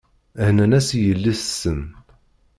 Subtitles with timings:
[0.45, 1.79] Hennan-as i yelli-tsen.